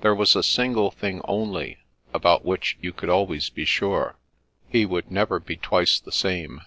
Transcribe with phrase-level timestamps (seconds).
[0.00, 1.76] There was a single thing only,
[2.14, 4.16] about which you could always be sure.
[4.70, 6.62] He would never be twice the same.